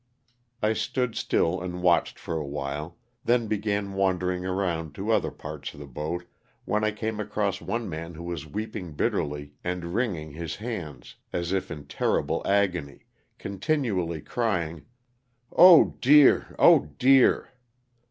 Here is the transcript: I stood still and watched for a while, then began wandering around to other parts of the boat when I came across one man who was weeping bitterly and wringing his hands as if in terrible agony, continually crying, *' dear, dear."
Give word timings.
I 0.63 0.73
stood 0.73 1.13
still 1.15 1.61
and 1.61 1.83
watched 1.83 2.17
for 2.17 2.33
a 2.35 2.43
while, 2.43 2.97
then 3.23 3.45
began 3.45 3.93
wandering 3.93 4.43
around 4.43 4.95
to 4.95 5.11
other 5.11 5.29
parts 5.29 5.75
of 5.75 5.79
the 5.79 5.85
boat 5.85 6.25
when 6.65 6.83
I 6.83 6.89
came 6.89 7.19
across 7.19 7.61
one 7.61 7.87
man 7.87 8.15
who 8.15 8.23
was 8.23 8.47
weeping 8.47 8.93
bitterly 8.93 9.53
and 9.63 9.93
wringing 9.93 10.31
his 10.31 10.55
hands 10.55 11.17
as 11.31 11.51
if 11.53 11.69
in 11.69 11.85
terrible 11.85 12.41
agony, 12.47 13.05
continually 13.37 14.21
crying, 14.21 14.87
*' 15.43 16.01
dear, 16.01 16.55
dear." 16.97 17.49